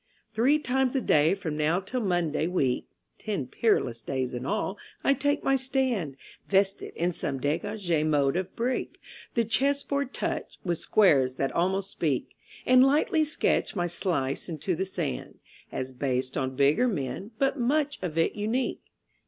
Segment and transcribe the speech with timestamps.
[0.33, 2.87] Three times a day from now till Monday week
[3.19, 8.55] (Ten peerless days in all) I take my stand Vested in some dégagé mode of
[8.55, 8.99] breek
[9.35, 12.31] (The chess board touch, with squares that almost speak),
[12.65, 15.37] And lightly sketch my Slice into the Sand,
[15.71, 18.81] As based on bigger men, but much of it unique....